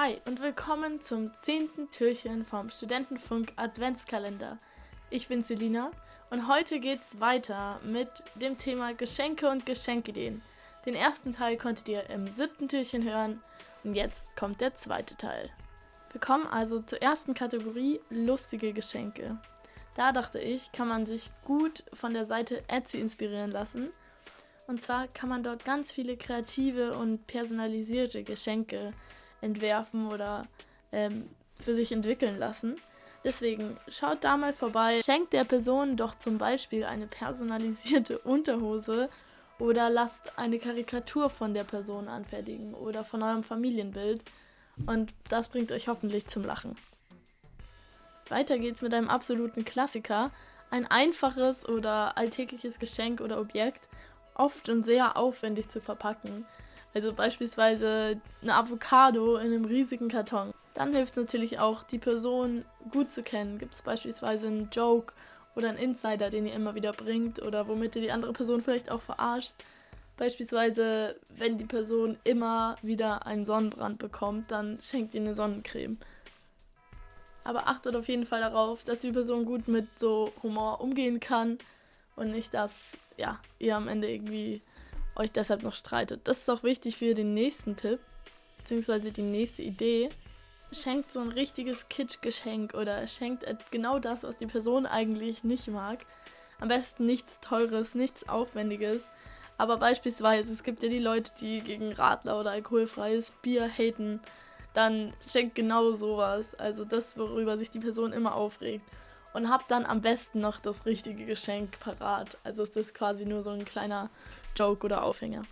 [0.00, 4.58] Hi und willkommen zum zehnten Türchen vom Studentenfunk Adventskalender.
[5.10, 5.90] Ich bin Selina
[6.30, 10.40] und heute geht's weiter mit dem Thema Geschenke und Geschenkideen.
[10.86, 13.42] Den ersten Teil konntet ihr im siebten Türchen hören
[13.82, 15.50] und jetzt kommt der zweite Teil.
[16.12, 19.36] Wir kommen also zur ersten Kategorie lustige Geschenke.
[19.96, 23.90] Da dachte ich, kann man sich gut von der Seite Etsy inspirieren lassen.
[24.68, 28.92] Und zwar kann man dort ganz viele kreative und personalisierte Geschenke
[29.40, 30.46] entwerfen oder
[30.92, 31.28] ähm,
[31.60, 32.76] für sich entwickeln lassen.
[33.24, 39.08] Deswegen schaut da mal vorbei, schenkt der Person doch zum Beispiel eine personalisierte Unterhose
[39.58, 44.22] oder lasst eine Karikatur von der Person anfertigen oder von eurem Familienbild
[44.86, 46.76] und das bringt euch hoffentlich zum Lachen.
[48.28, 50.30] Weiter geht's mit einem absoluten Klassiker,
[50.70, 53.88] ein einfaches oder alltägliches Geschenk oder Objekt,
[54.34, 56.46] oft und sehr aufwendig zu verpacken.
[56.94, 60.52] Also beispielsweise eine Avocado in einem riesigen Karton.
[60.74, 63.58] Dann hilft es natürlich auch, die Person gut zu kennen.
[63.58, 65.12] Gibt es beispielsweise einen Joke
[65.54, 68.90] oder einen Insider, den ihr immer wieder bringt oder womit ihr die andere Person vielleicht
[68.90, 69.52] auch verarscht.
[70.16, 75.98] Beispielsweise, wenn die Person immer wieder einen Sonnenbrand bekommt, dann schenkt ihr eine Sonnencreme.
[77.44, 81.58] Aber achtet auf jeden Fall darauf, dass die Person gut mit so Humor umgehen kann
[82.16, 84.60] und nicht, dass ja, ihr am Ende irgendwie
[85.18, 86.22] euch deshalb noch streitet.
[86.24, 88.00] Das ist auch wichtig für den nächsten Tipp,
[88.56, 90.08] beziehungsweise die nächste Idee.
[90.72, 96.04] Schenkt so ein richtiges Kitschgeschenk oder schenkt genau das, was die Person eigentlich nicht mag.
[96.60, 99.10] Am besten nichts Teures, nichts Aufwendiges.
[99.56, 104.20] Aber beispielsweise, es gibt ja die Leute, die gegen Radler oder alkoholfreies Bier haten.
[104.74, 106.54] Dann schenkt genau sowas.
[106.54, 108.84] Also das, worüber sich die Person immer aufregt
[109.34, 112.38] und hab dann am besten noch das richtige Geschenk parat.
[112.44, 114.10] Also ist das quasi nur so ein kleiner
[114.56, 115.42] Joke oder Aufhänger.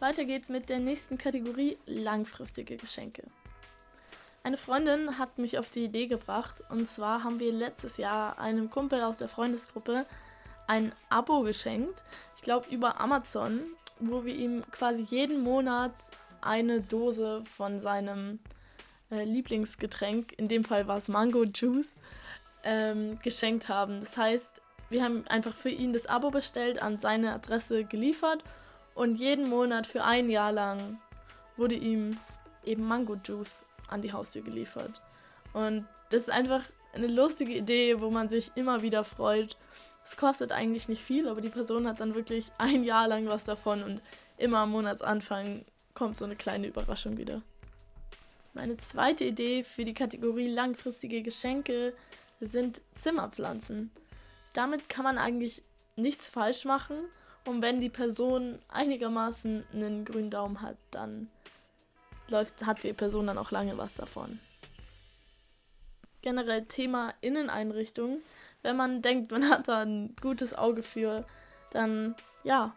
[0.00, 3.22] Weiter geht's mit der nächsten Kategorie langfristige Geschenke.
[4.42, 8.68] Eine Freundin hat mich auf die Idee gebracht und zwar haben wir letztes Jahr einem
[8.68, 10.04] Kumpel aus der Freundesgruppe
[10.66, 12.02] ein Abo geschenkt,
[12.36, 13.60] ich glaube über Amazon,
[14.00, 15.94] wo wir ihm quasi jeden Monat
[16.42, 18.38] eine Dose von seinem
[19.10, 21.92] äh, Lieblingsgetränk, in dem Fall war es Mango Juice,
[22.64, 24.00] ähm, geschenkt haben.
[24.00, 24.60] Das heißt,
[24.90, 28.44] wir haben einfach für ihn das Abo bestellt, an seine Adresse geliefert
[28.94, 30.98] und jeden Monat für ein Jahr lang
[31.56, 32.16] wurde ihm
[32.64, 35.02] eben Mango Juice an die Haustür geliefert.
[35.52, 39.56] Und das ist einfach eine lustige Idee, wo man sich immer wieder freut.
[40.04, 43.44] Es kostet eigentlich nicht viel, aber die Person hat dann wirklich ein Jahr lang was
[43.44, 44.02] davon und
[44.36, 45.64] immer am Monatsanfang
[45.94, 47.42] kommt so eine kleine Überraschung wieder.
[48.52, 51.94] Meine zweite Idee für die Kategorie langfristige Geschenke
[52.46, 53.90] sind Zimmerpflanzen.
[54.52, 55.62] Damit kann man eigentlich
[55.96, 56.96] nichts falsch machen.
[57.46, 61.28] Und wenn die Person einigermaßen einen grünen Daumen hat, dann
[62.28, 64.38] läuft, hat die Person dann auch lange was davon.
[66.22, 68.20] Generell Thema Inneneinrichtung.
[68.62, 71.26] Wenn man denkt, man hat da ein gutes Auge für,
[71.70, 72.74] dann ja,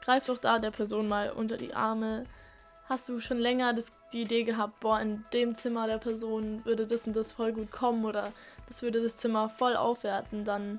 [0.00, 2.24] greift doch da der Person mal unter die Arme.
[2.88, 6.86] Hast du schon länger das, die Idee gehabt, boah, in dem Zimmer der Person würde
[6.86, 8.32] das und das voll gut kommen oder
[8.68, 10.78] das würde das Zimmer voll aufwerten, dann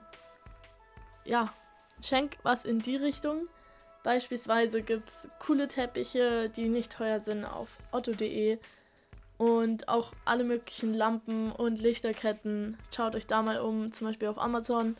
[1.25, 1.45] ja,
[2.03, 3.47] schenk was in die Richtung.
[4.03, 8.59] Beispielsweise gibt es coole Teppiche, die nicht teuer sind auf otto.de
[9.38, 12.77] und auch alle möglichen Lampen und Lichterketten.
[12.95, 14.95] Schaut euch da mal um, zum Beispiel auf Amazon.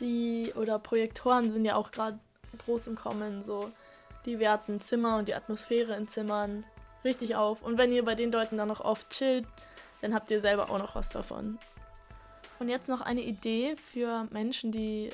[0.00, 2.18] Die oder Projektoren sind ja auch gerade
[2.64, 3.70] groß im Kommen, so
[4.24, 6.64] die werten Zimmer und die Atmosphäre in Zimmern
[7.04, 7.62] richtig auf.
[7.62, 9.46] Und wenn ihr bei den Leuten dann noch oft chillt,
[10.00, 11.58] dann habt ihr selber auch noch was davon.
[12.60, 15.08] Und jetzt noch eine Idee für Menschen, die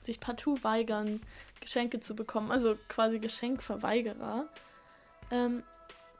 [0.00, 1.20] sich partout weigern,
[1.60, 4.48] Geschenke zu bekommen, also quasi Geschenkverweigerer.
[5.30, 5.62] Ähm,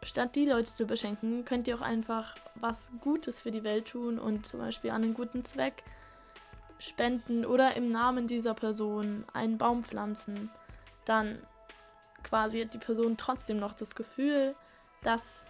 [0.03, 4.19] statt die Leute zu beschenken, könnt ihr auch einfach was Gutes für die Welt tun
[4.19, 5.83] und zum Beispiel an einen guten Zweck
[6.79, 10.51] spenden oder im Namen dieser Person einen Baum pflanzen.
[11.07, 11.39] Dann
[12.23, 14.55] quasi hat die Person trotzdem noch das Gefühl,
[15.03, 15.47] dass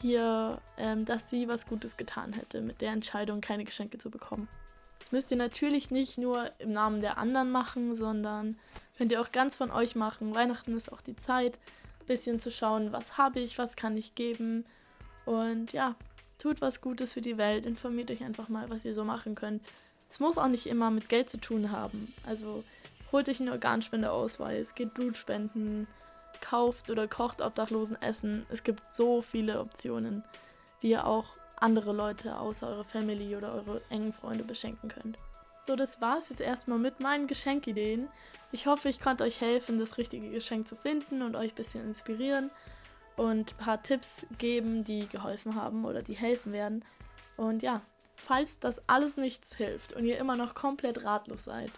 [0.00, 4.48] hier, ähm, dass sie was Gutes getan hätte mit der Entscheidung, keine Geschenke zu bekommen.
[4.98, 8.58] Das müsst ihr natürlich nicht nur im Namen der anderen machen, sondern
[8.98, 10.34] könnt ihr auch ganz von euch machen.
[10.34, 11.54] Weihnachten ist auch die Zeit,
[12.00, 14.66] ein bisschen zu schauen, was habe ich, was kann ich geben.
[15.24, 15.94] Und ja,
[16.38, 19.62] tut was Gutes für die Welt, informiert euch einfach mal, was ihr so machen könnt.
[20.10, 22.12] Es muss auch nicht immer mit Geld zu tun haben.
[22.26, 22.62] Also
[23.12, 25.86] holt euch einen Organspendeausweis, geht Blut spenden,
[26.50, 28.44] kauft oder kocht Obdachlosen Essen.
[28.50, 30.24] Es gibt so viele Optionen,
[30.80, 31.26] wie ihr auch
[31.56, 35.16] andere Leute außer eure Family oder eure engen Freunde beschenken könnt.
[35.62, 38.08] So, das war's jetzt erstmal mit meinen Geschenkideen.
[38.50, 41.84] Ich hoffe, ich konnte euch helfen, das richtige Geschenk zu finden und euch ein bisschen
[41.84, 42.50] inspirieren.
[43.16, 46.84] und ein paar Tipps geben, die geholfen haben oder die helfen werden.
[47.36, 47.82] Und ja,
[48.16, 51.70] falls das alles nichts hilft und ihr immer noch komplett ratlos seid,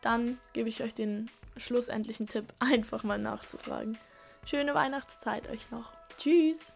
[0.00, 3.98] dann gebe ich euch den schlussendlichen Tipp, einfach mal nachzufragen.
[4.46, 5.90] Schöne Weihnachtszeit euch noch.
[6.18, 6.70] Tschüss!